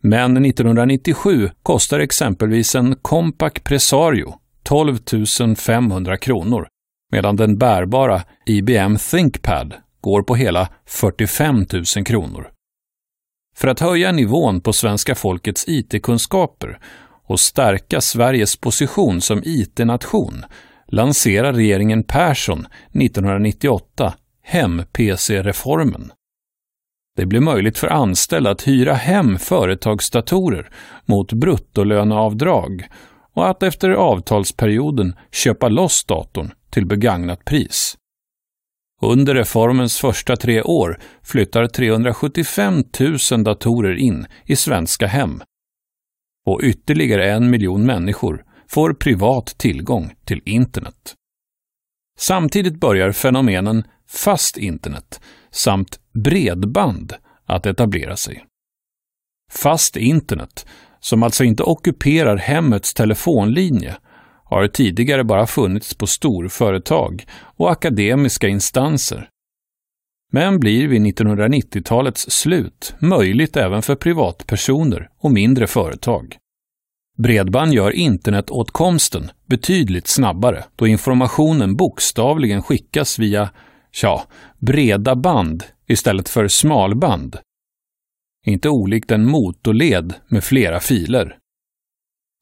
men 0.07 0.45
1997 0.45 1.49
kostar 1.63 1.99
exempelvis 1.99 2.75
en 2.75 2.95
Compaq 2.95 3.63
Presario 3.63 4.33
12 4.63 4.97
500 5.57 6.17
kronor, 6.17 6.67
medan 7.15 7.35
den 7.35 7.57
bärbara 7.57 8.21
IBM 8.45 8.97
ThinkPad 8.97 9.73
går 10.01 10.21
på 10.21 10.35
hela 10.35 10.69
45 10.85 11.65
000 11.95 12.05
kronor. 12.05 12.49
För 13.57 13.67
att 13.67 13.79
höja 13.79 14.11
nivån 14.11 14.61
på 14.61 14.73
svenska 14.73 15.15
folkets 15.15 15.65
IT-kunskaper 15.67 16.79
och 17.27 17.39
stärka 17.39 18.01
Sveriges 18.01 18.57
position 18.57 19.21
som 19.21 19.41
IT-nation 19.45 20.45
lanserar 20.87 21.53
regeringen 21.53 22.03
Persson 22.03 22.67
1998 22.93 24.13
Hem-PC-reformen 24.43 26.11
det 27.15 27.25
blir 27.25 27.41
möjligt 27.41 27.77
för 27.77 27.87
anställda 27.87 28.51
att 28.51 28.67
hyra 28.67 28.93
hem 28.93 29.39
företagsdatorer 29.39 30.69
mot 31.05 31.33
bruttolöneavdrag 31.33 32.87
och 33.33 33.49
att 33.49 33.63
efter 33.63 33.89
avtalsperioden 33.89 35.15
köpa 35.31 35.67
loss 35.67 36.05
datorn 36.05 36.51
till 36.75 36.85
begagnat 36.85 37.45
pris. 37.45 37.97
Under 39.01 39.35
reformens 39.35 39.97
första 39.97 40.35
tre 40.35 40.61
år 40.61 40.99
flyttar 41.23 41.67
375 41.67 42.83
000 43.31 43.43
datorer 43.43 43.95
in 43.95 44.27
i 44.45 44.55
svenska 44.55 45.07
hem. 45.07 45.41
Och 46.45 46.59
ytterligare 46.63 47.31
en 47.31 47.49
miljon 47.49 47.85
människor 47.85 48.45
får 48.67 48.93
privat 48.93 49.45
tillgång 49.57 50.13
till 50.25 50.41
internet. 50.45 51.15
Samtidigt 52.17 52.79
börjar 52.79 53.11
fenomenen 53.11 53.83
fast 54.07 54.57
internet 54.57 55.21
samt 55.51 55.99
bredband 56.13 57.13
att 57.45 57.65
etablera 57.65 58.17
sig. 58.17 58.45
Fast 59.51 59.97
internet, 59.97 60.65
som 60.99 61.23
alltså 61.23 61.43
inte 61.43 61.63
ockuperar 61.63 62.37
hemmets 62.37 62.93
telefonlinje, 62.93 63.95
har 64.45 64.67
tidigare 64.67 65.23
bara 65.23 65.47
funnits 65.47 65.93
på 65.93 66.07
storföretag 66.07 67.25
och 67.57 67.71
akademiska 67.71 68.47
instanser. 68.47 69.29
Men 70.31 70.59
blir 70.59 70.87
vid 70.87 71.01
1990-talets 71.01 72.31
slut 72.31 72.95
möjligt 72.99 73.57
även 73.57 73.81
för 73.81 73.95
privatpersoner 73.95 75.09
och 75.19 75.31
mindre 75.31 75.67
företag. 75.67 76.37
Bredband 77.17 77.73
gör 77.73 77.91
internetåtkomsten 77.91 79.31
betydligt 79.45 80.07
snabbare 80.07 80.63
då 80.75 80.87
informationen 80.87 81.75
bokstavligen 81.75 82.61
skickas 82.61 83.19
via, 83.19 83.49
ja, 84.01 84.23
breda 84.57 85.15
band 85.15 85.63
istället 85.87 86.29
för 86.29 86.47
smalband. 86.47 87.37
Inte 88.45 88.69
olikt 88.69 89.11
en 89.11 89.25
motorled 89.25 90.13
med 90.27 90.43
flera 90.43 90.79
filer. 90.79 91.37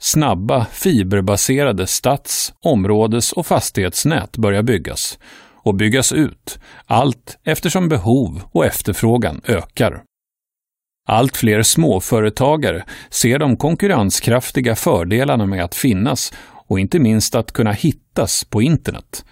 Snabba 0.05 0.65
fiberbaserade 0.65 1.87
stads-, 1.87 2.53
områdes 2.59 3.31
och 3.31 3.47
fastighetsnät 3.47 4.37
börjar 4.37 4.63
byggas 4.63 5.19
och 5.63 5.75
byggas 5.75 6.11
ut, 6.13 6.59
allt 6.85 7.37
eftersom 7.43 7.89
behov 7.89 8.41
och 8.51 8.65
efterfrågan 8.65 9.41
ökar. 9.47 10.03
Allt 11.07 11.37
fler 11.37 11.63
småföretagare 11.63 12.85
ser 13.09 13.39
de 13.39 13.57
konkurrenskraftiga 13.57 14.75
fördelarna 14.75 15.45
med 15.45 15.63
att 15.63 15.75
finnas 15.75 16.33
och 16.67 16.79
inte 16.79 16.99
minst 16.99 17.35
att 17.35 17.51
kunna 17.51 17.71
hittas 17.71 18.43
på 18.43 18.61
internet. 18.61 19.25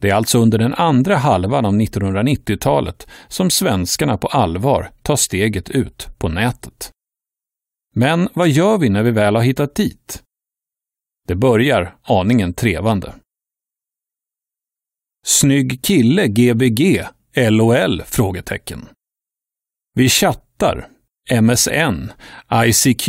Det 0.00 0.10
är 0.10 0.14
alltså 0.14 0.38
under 0.38 0.58
den 0.58 0.74
andra 0.74 1.16
halvan 1.16 1.66
av 1.66 1.72
1990-talet 1.72 3.06
som 3.28 3.50
svenskarna 3.50 4.16
på 4.16 4.26
allvar 4.26 4.90
tar 5.02 5.16
steget 5.16 5.70
ut 5.70 6.08
på 6.18 6.28
nätet. 6.28 6.92
Men 7.98 8.28
vad 8.34 8.48
gör 8.48 8.78
vi 8.78 8.88
när 8.88 9.02
vi 9.02 9.10
väl 9.10 9.36
har 9.36 9.42
hittat 9.42 9.74
dit? 9.74 10.22
Det 11.28 11.34
börjar 11.34 11.96
aningen 12.02 12.54
trevande. 12.54 13.14
Snygg 15.26 15.82
kille 15.82 16.26
Gbg, 16.26 17.02
LOL? 17.36 18.02
Frågetecken. 18.02 18.88
Vi 19.94 20.08
chattar, 20.08 20.88
MSN, 21.42 22.12
ICQ 22.66 23.08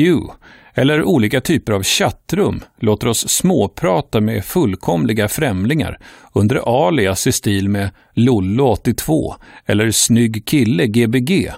eller 0.74 1.03
olika 1.03 1.41
typer 1.41 1.74
av 1.74 1.84
chattrum 1.84 2.63
låter 2.79 3.08
oss 3.08 3.29
småprata 3.29 4.22
med 4.22 4.46
fullkomliga 4.46 5.27
främlingar 5.27 6.00
under 6.34 6.88
alias 6.88 7.27
i 7.27 7.32
stil 7.32 7.70
med 7.70 7.89
Lollo82 8.13 9.34
eller 9.65 9.91
Snygg 9.91 10.46
kille 10.46 10.88
Gbg. 10.88 11.51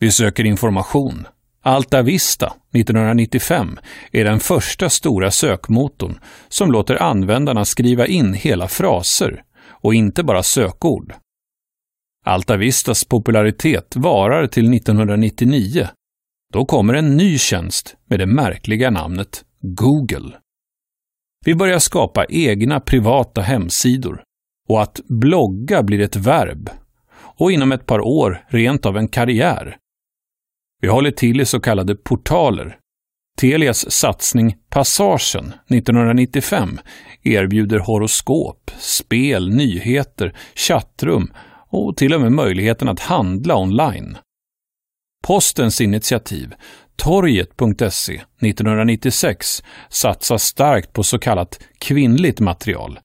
Vi 0.00 0.10
söker 0.10 0.44
information. 0.44 1.26
Alta 1.66 2.02
Vista 2.02 2.46
1995 2.46 3.78
är 4.12 4.24
den 4.24 4.40
första 4.40 4.90
stora 4.90 5.30
sökmotorn 5.30 6.18
som 6.48 6.72
låter 6.72 7.02
användarna 7.02 7.64
skriva 7.64 8.06
in 8.06 8.34
hela 8.34 8.68
fraser 8.68 9.42
och 9.68 9.94
inte 9.94 10.22
bara 10.22 10.42
sökord. 10.42 11.14
Alta 12.24 12.56
Vistas 12.56 13.04
popularitet 13.04 13.96
varar 13.96 14.46
till 14.46 14.74
1999. 14.74 15.88
Då 16.52 16.64
kommer 16.64 16.94
en 16.94 17.16
ny 17.16 17.38
tjänst 17.38 17.96
med 18.06 18.18
det 18.18 18.26
märkliga 18.26 18.90
namnet 18.90 19.44
Google. 19.60 20.36
Vi 21.44 21.54
börjar 21.54 21.78
skapa 21.78 22.24
egna 22.28 22.80
privata 22.80 23.40
hemsidor 23.40 24.22
och 24.68 24.82
att 24.82 25.00
blogga 25.08 25.82
blir 25.82 26.00
ett 26.00 26.16
verb 26.16 26.70
och 27.16 27.52
inom 27.52 27.72
ett 27.72 27.86
par 27.86 28.00
år 28.00 28.44
rent 28.48 28.86
av 28.86 28.96
en 28.96 29.08
karriär. 29.08 29.78
Vi 30.84 30.90
håller 30.90 31.10
till 31.10 31.40
i 31.40 31.46
så 31.46 31.60
kallade 31.60 31.94
portaler. 31.94 32.78
Telias 33.40 33.90
satsning 33.90 34.56
Passagen 34.70 35.52
1995 35.68 36.80
erbjuder 37.22 37.78
horoskop, 37.78 38.70
spel, 38.78 39.50
nyheter, 39.50 40.36
chattrum 40.54 41.32
och 41.70 41.96
till 41.96 42.14
och 42.14 42.20
med 42.20 42.32
möjligheten 42.32 42.88
att 42.88 43.00
handla 43.00 43.56
online. 43.56 44.18
Postens 45.26 45.80
initiativ, 45.80 46.54
Torget.se 46.96 48.22
1996, 48.40 49.62
satsar 49.88 50.38
starkt 50.38 50.92
på 50.92 51.02
så 51.02 51.18
kallat 51.18 51.60
kvinnligt 51.78 52.40
material. 52.40 52.98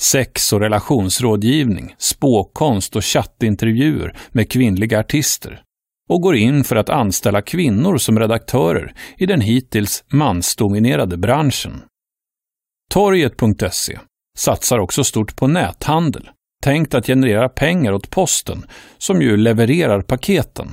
Sex 0.00 0.52
och 0.52 0.60
relationsrådgivning, 0.60 1.94
spåkonst 1.98 2.96
och 2.96 3.04
chattintervjuer 3.04 4.16
med 4.32 4.50
kvinnliga 4.50 5.00
artister 5.00 5.62
och 6.08 6.20
går 6.20 6.36
in 6.36 6.64
för 6.64 6.76
att 6.76 6.88
anställa 6.88 7.42
kvinnor 7.42 7.98
som 7.98 8.18
redaktörer 8.18 8.94
i 9.16 9.26
den 9.26 9.40
hittills 9.40 10.04
mansdominerade 10.12 11.16
branschen. 11.16 11.82
Torget.se 12.90 13.98
satsar 14.38 14.78
också 14.78 15.04
stort 15.04 15.36
på 15.36 15.46
näthandel 15.46 16.30
tänkt 16.62 16.94
att 16.94 17.06
generera 17.06 17.48
pengar 17.48 17.92
åt 17.92 18.10
posten, 18.10 18.66
som 18.98 19.22
ju 19.22 19.36
levererar 19.36 20.02
paketen. 20.02 20.72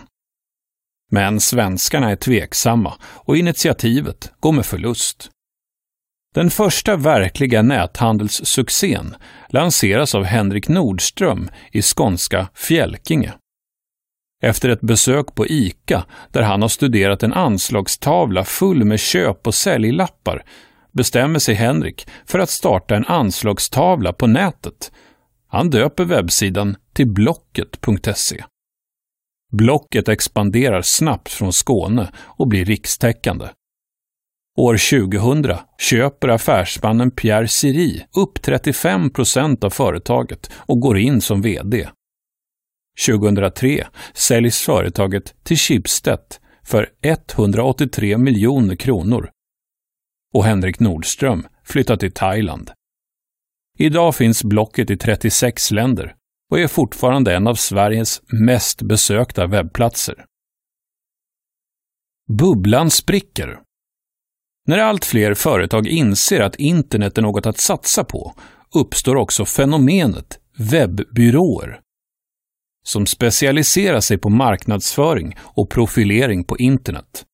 Men 1.11 1.39
svenskarna 1.39 2.11
är 2.11 2.15
tveksamma 2.15 2.93
och 3.03 3.37
initiativet 3.37 4.31
går 4.39 4.51
med 4.51 4.65
förlust. 4.65 5.29
Den 6.35 6.49
första 6.49 6.95
verkliga 6.95 7.61
näthandelssuccén 7.61 9.15
lanseras 9.49 10.15
av 10.15 10.23
Henrik 10.23 10.67
Nordström 10.67 11.49
i 11.71 11.81
skånska 11.81 12.47
Fjälkinge. 12.53 13.33
Efter 14.43 14.69
ett 14.69 14.81
besök 14.81 15.35
på 15.35 15.47
ICA, 15.47 16.05
där 16.31 16.41
han 16.41 16.61
har 16.61 16.69
studerat 16.69 17.23
en 17.23 17.33
anslagstavla 17.33 18.43
full 18.43 18.83
med 18.83 18.99
köp 18.99 19.47
och 19.47 19.55
säljlappar, 19.55 20.43
bestämmer 20.91 21.39
sig 21.39 21.55
Henrik 21.55 22.07
för 22.25 22.39
att 22.39 22.49
starta 22.49 22.95
en 22.95 23.05
anslagstavla 23.05 24.13
på 24.13 24.27
nätet 24.27 24.91
han 25.55 25.69
döper 25.69 26.05
webbsidan 26.05 26.75
till 26.93 27.07
Blocket.se. 27.07 28.43
Blocket 29.51 30.09
expanderar 30.09 30.81
snabbt 30.81 31.31
från 31.31 31.53
Skåne 31.53 32.11
och 32.17 32.47
blir 32.47 32.65
rikstäckande. 32.65 33.45
År 34.57 34.77
2000 35.09 35.57
köper 35.79 36.27
affärsmannen 36.27 37.11
Pierre 37.11 37.47
Siri 37.47 38.05
upp 38.17 38.41
35 38.41 39.09
procent 39.09 39.63
av 39.63 39.69
företaget 39.69 40.51
och 40.55 40.79
går 40.79 40.97
in 40.97 41.21
som 41.21 41.41
VD. 41.41 41.89
2003 43.07 43.87
säljs 44.13 44.61
företaget 44.61 45.35
till 45.43 45.57
Schibsted 45.57 46.19
för 46.63 46.89
183 47.01 48.17
miljoner 48.17 48.75
kronor. 48.75 49.29
Och 50.33 50.45
Henrik 50.45 50.79
Nordström 50.79 51.47
flyttar 51.63 51.97
till 51.97 52.11
Thailand. 52.11 52.71
Idag 53.77 54.15
finns 54.15 54.43
Blocket 54.43 54.89
i 54.89 54.97
36 54.97 55.71
länder 55.71 56.15
och 56.51 56.59
är 56.59 56.67
fortfarande 56.67 57.35
en 57.35 57.47
av 57.47 57.55
Sveriges 57.55 58.21
mest 58.27 58.81
besökta 58.81 59.47
webbplatser. 59.47 60.25
Bubblan 62.27 62.91
spricker. 62.91 63.59
När 64.67 64.77
allt 64.77 65.05
fler 65.05 65.33
företag 65.33 65.87
inser 65.87 66.41
att 66.41 66.55
internet 66.55 67.17
är 67.17 67.21
något 67.21 67.45
att 67.45 67.57
satsa 67.57 68.03
på 68.03 68.33
uppstår 68.75 69.15
också 69.15 69.45
fenomenet 69.45 70.39
webbyråer 70.57 71.81
som 72.87 73.05
specialiserar 73.05 73.99
sig 73.99 74.17
på 74.17 74.29
marknadsföring 74.29 75.35
och 75.39 75.69
profilering 75.69 76.43
på 76.43 76.57
internet. 76.57 77.25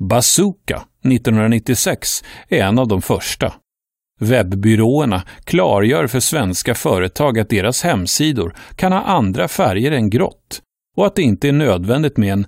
Bazooka 0.00 0.76
1996 1.04 2.08
är 2.48 2.62
en 2.62 2.78
av 2.78 2.88
de 2.88 3.02
första. 3.02 3.52
Webbyråerna 4.20 5.22
klargör 5.44 6.06
för 6.06 6.20
svenska 6.20 6.74
företag 6.74 7.38
att 7.38 7.48
deras 7.48 7.82
hemsidor 7.82 8.56
kan 8.76 8.92
ha 8.92 9.02
andra 9.02 9.48
färger 9.48 9.92
än 9.92 10.10
grått 10.10 10.62
och 10.96 11.06
att 11.06 11.16
det 11.16 11.22
inte 11.22 11.48
är 11.48 11.52
nödvändigt 11.52 12.16
med 12.16 12.32
en 12.32 12.46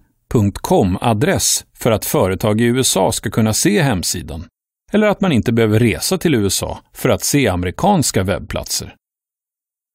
.com-adress 0.63 1.65
för 1.75 1.91
att 1.91 2.05
företag 2.05 2.61
i 2.61 2.65
USA 2.65 3.13
ska 3.13 3.31
kunna 3.31 3.53
se 3.53 3.83
hemsidan. 3.83 4.45
Eller 4.93 5.07
att 5.07 5.21
man 5.21 5.33
inte 5.33 5.53
behöver 5.53 5.79
resa 5.79 6.19
till 6.19 6.35
USA 6.35 6.79
för 6.93 7.09
att 7.09 7.25
se 7.25 7.49
amerikanska 7.49 8.23
webbplatser. 8.23 8.95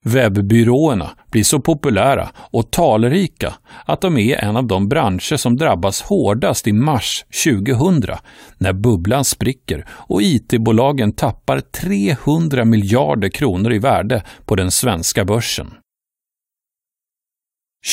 Webbyråerna 0.04 1.10
blir 1.32 1.44
så 1.44 1.60
populära 1.60 2.30
och 2.36 2.72
talrika 2.72 3.54
att 3.86 4.02
de 4.02 4.18
är 4.18 4.38
en 4.38 4.58
av 4.58 4.68
de 4.68 4.90
branscher 4.90 5.38
som 5.38 5.58
drabbas 5.58 6.02
hårdast 6.02 6.68
i 6.68 6.74
mars 6.74 7.26
2000 7.44 8.16
när 8.58 8.74
bubblan 8.74 9.26
spricker 9.26 9.86
och 9.90 10.22
IT-bolagen 10.22 11.12
tappar 11.12 11.60
300 11.60 12.66
miljarder 12.66 13.30
kronor 13.30 13.74
i 13.74 13.80
värde 13.80 14.24
på 14.46 14.56
den 14.56 14.72
svenska 14.72 15.26
börsen. 15.26 15.74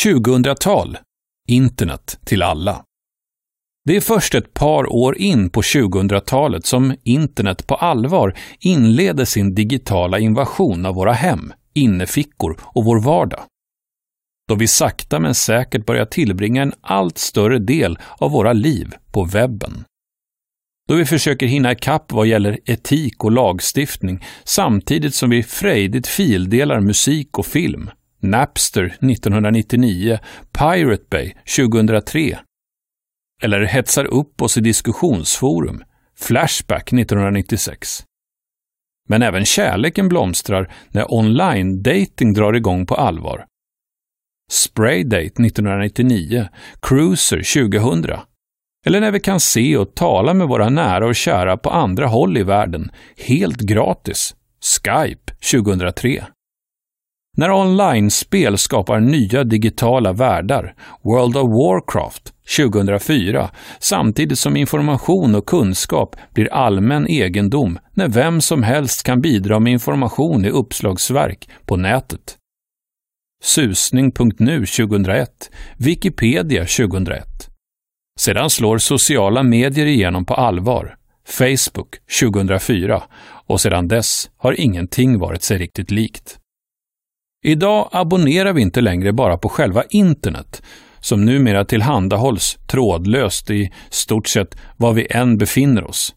2000-tal. 0.04 0.98
Internet 1.48 2.18
till 2.24 2.42
alla. 2.42 2.84
Det 3.84 3.96
är 3.96 4.00
först 4.00 4.34
ett 4.34 4.54
par 4.54 4.92
år 4.92 5.18
in 5.18 5.50
på 5.50 5.60
2000-talet 5.62 6.66
som 6.66 6.94
internet 7.02 7.66
på 7.66 7.74
allvar 7.74 8.34
inleder 8.60 9.24
sin 9.24 9.54
digitala 9.54 10.18
invasion 10.18 10.86
av 10.86 10.94
våra 10.94 11.12
hem 11.12 11.52
innefickor 11.74 12.60
och 12.62 12.84
vår 12.84 13.00
vardag. 13.00 13.40
Då 14.48 14.54
vi 14.54 14.66
sakta 14.66 15.20
men 15.20 15.34
säkert 15.34 15.86
börjar 15.86 16.04
tillbringa 16.04 16.62
en 16.62 16.72
allt 16.80 17.18
större 17.18 17.58
del 17.58 17.98
av 18.18 18.30
våra 18.30 18.52
liv 18.52 18.94
på 19.12 19.24
webben. 19.24 19.84
Då 20.88 20.94
vi 20.94 21.04
försöker 21.04 21.46
hinna 21.46 21.72
ikapp 21.72 22.12
vad 22.12 22.26
gäller 22.26 22.58
etik 22.64 23.24
och 23.24 23.32
lagstiftning 23.32 24.24
samtidigt 24.44 25.14
som 25.14 25.30
vi 25.30 25.42
frejdigt 25.42 26.06
fildelar 26.06 26.80
musik 26.80 27.38
och 27.38 27.46
film. 27.46 27.90
Napster 28.22 28.84
1999, 28.84 30.18
Pirate 30.52 31.04
Bay 31.10 31.32
2003. 31.56 32.38
Eller 33.42 33.60
hetsar 33.60 34.04
upp 34.04 34.42
oss 34.42 34.56
i 34.56 34.60
diskussionsforum, 34.60 35.84
Flashback 36.18 36.92
1996. 36.92 38.02
Men 39.10 39.22
även 39.22 39.44
kärleken 39.44 40.08
blomstrar 40.08 40.72
när 40.88 41.12
online-dating 41.12 42.34
drar 42.34 42.52
igång 42.52 42.86
på 42.86 42.94
allvar. 42.94 43.44
Spraydate 44.50 45.26
1999, 45.26 46.48
Cruiser 46.82 47.68
2000. 47.70 48.16
Eller 48.86 49.00
när 49.00 49.10
vi 49.10 49.20
kan 49.20 49.40
se 49.40 49.76
och 49.76 49.94
tala 49.94 50.34
med 50.34 50.48
våra 50.48 50.68
nära 50.68 51.06
och 51.06 51.16
kära 51.16 51.56
på 51.56 51.70
andra 51.70 52.06
håll 52.06 52.36
i 52.36 52.42
världen, 52.42 52.90
helt 53.16 53.60
gratis. 53.60 54.34
Skype 54.60 55.32
2003. 55.52 56.24
När 57.36 57.50
online-spel 57.50 58.58
skapar 58.58 59.00
nya 59.00 59.44
digitala 59.44 60.12
världar, 60.12 60.74
World 61.02 61.36
of 61.36 61.50
Warcraft 61.50 62.32
2004, 62.56 63.50
samtidigt 63.78 64.38
som 64.38 64.56
information 64.56 65.34
och 65.34 65.46
kunskap 65.46 66.16
blir 66.34 66.52
allmän 66.52 67.06
egendom 67.08 67.78
när 67.94 68.08
vem 68.08 68.40
som 68.40 68.62
helst 68.62 69.02
kan 69.02 69.20
bidra 69.20 69.60
med 69.60 69.72
information 69.72 70.44
i 70.44 70.50
uppslagsverk 70.50 71.48
på 71.66 71.76
nätet. 71.76 72.36
Susning.nu 73.42 74.66
2001, 74.66 75.50
Wikipedia 75.76 76.60
2001. 76.60 77.26
Sedan 78.20 78.50
slår 78.50 78.78
sociala 78.78 79.42
medier 79.42 79.86
igenom 79.86 80.24
på 80.24 80.34
allvar, 80.34 80.96
Facebook 81.24 81.96
2004 82.20 83.02
och 83.46 83.60
sedan 83.60 83.88
dess 83.88 84.30
har 84.36 84.60
ingenting 84.60 85.18
varit 85.18 85.42
sig 85.42 85.58
riktigt 85.58 85.90
likt. 85.90 86.39
Idag 87.44 87.88
abonnerar 87.92 88.52
vi 88.52 88.62
inte 88.62 88.80
längre 88.80 89.12
bara 89.12 89.38
på 89.38 89.48
själva 89.48 89.84
internet, 89.90 90.62
som 91.00 91.24
numera 91.24 91.64
tillhandahålls 91.64 92.58
trådlöst 92.66 93.50
i 93.50 93.70
stort 93.90 94.28
sett 94.28 94.56
var 94.76 94.92
vi 94.92 95.06
än 95.10 95.38
befinner 95.38 95.84
oss. 95.84 96.14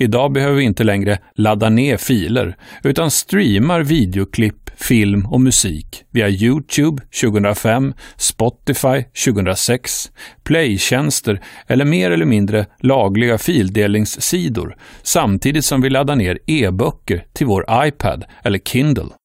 Idag 0.00 0.32
behöver 0.32 0.56
vi 0.56 0.64
inte 0.64 0.84
längre 0.84 1.18
ladda 1.34 1.68
ner 1.68 1.96
filer, 1.96 2.56
utan 2.82 3.10
streamar 3.10 3.82
videoklipp, 3.82 4.70
film 4.76 5.26
och 5.26 5.40
musik 5.40 6.04
via 6.10 6.28
Youtube 6.28 7.02
2005, 7.20 7.94
Spotify 8.16 9.04
2006, 9.24 10.10
playtjänster 10.44 11.40
eller 11.66 11.84
mer 11.84 12.10
eller 12.10 12.26
mindre 12.26 12.66
lagliga 12.78 13.38
fildelningssidor, 13.38 14.76
samtidigt 15.02 15.64
som 15.64 15.80
vi 15.80 15.90
laddar 15.90 16.16
ner 16.16 16.38
e-böcker 16.46 17.24
till 17.32 17.46
vår 17.46 17.64
iPad 17.86 18.24
eller 18.44 18.58
Kindle. 18.58 19.19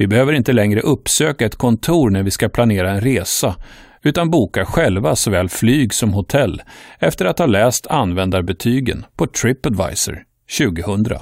Vi 0.00 0.06
behöver 0.06 0.32
inte 0.32 0.52
längre 0.52 0.80
uppsöka 0.80 1.46
ett 1.46 1.56
kontor 1.56 2.10
när 2.10 2.22
vi 2.22 2.30
ska 2.30 2.48
planera 2.48 2.90
en 2.90 3.00
resa, 3.00 3.56
utan 4.02 4.30
bokar 4.30 4.64
själva 4.64 5.16
såväl 5.16 5.48
flyg 5.48 5.94
som 5.94 6.12
hotell 6.12 6.62
efter 6.98 7.24
att 7.24 7.38
ha 7.38 7.46
läst 7.46 7.86
användarbetygen 7.86 9.06
på 9.16 9.26
Tripadvisor 9.26 10.22
2000. 10.58 11.18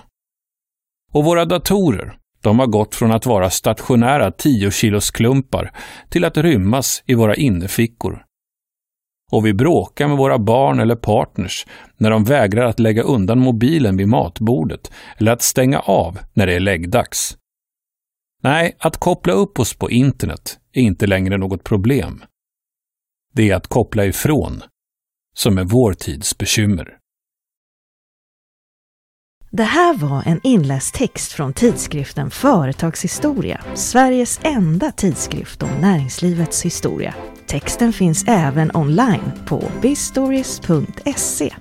Och 1.13 1.25
våra 1.25 1.45
datorer, 1.45 2.17
de 2.43 2.59
har 2.59 2.67
gått 2.67 2.95
från 2.95 3.13
att 3.13 3.27
vara 3.27 3.51
stationära 3.51 4.31
10 4.31 4.71
kilos 4.71 5.11
klumpar 5.11 5.73
till 6.09 6.25
att 6.25 6.37
rymmas 6.37 7.03
i 7.07 7.15
våra 7.15 7.35
innefickor. 7.35 8.23
Och 9.33 9.47
vi 9.47 9.55
bråkar 9.55 10.09
med 10.09 10.17
våra 10.17 10.39
barn 10.39 10.81
eller 10.81 10.97
partners 10.97 11.67
när 11.97 12.11
de 12.11 12.25
vägrar 12.25 12.65
att 12.65 12.81
lägga 12.81 13.03
undan 13.03 13.39
mobilen 13.39 13.97
vid 13.97 14.09
matbordet 14.09 14.93
eller 15.17 15.33
att 15.33 15.43
stänga 15.43 15.79
av 15.79 16.19
när 16.35 16.47
det 16.47 16.55
är 16.55 16.61
läggdags. 16.61 17.39
Nej, 18.43 18.77
att 18.79 18.97
koppla 18.97 19.33
upp 19.33 19.59
oss 19.59 19.75
på 19.75 19.91
internet 19.91 20.59
är 20.73 20.83
inte 20.83 21.07
längre 21.07 21.39
något 21.39 21.65
problem. 21.65 22.25
Det 23.33 23.51
är 23.51 23.57
att 23.57 23.67
koppla 23.67 24.05
ifrån 24.05 24.63
som 25.35 25.59
är 25.59 25.65
vår 25.65 25.93
tids 25.93 26.39
bekymmer. 26.39 26.99
Det 29.51 29.63
här 29.65 29.95
var 29.95 30.23
en 30.27 30.41
inläst 30.43 30.95
text 30.95 31.33
från 31.33 31.53
tidskriften 31.53 32.31
Företagshistoria, 32.31 33.65
Sveriges 33.75 34.41
enda 34.43 34.93
tidskrift 34.93 35.63
om 35.63 35.71
näringslivets 35.81 36.65
historia. 36.65 37.15
Texten 37.47 37.93
finns 37.93 38.25
även 38.29 38.71
online 38.77 39.33
på 39.47 39.71
bistories.se. 39.83 41.55